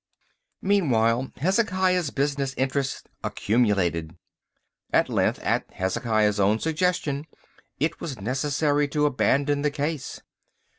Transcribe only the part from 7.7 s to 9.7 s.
it was necessary to abandon the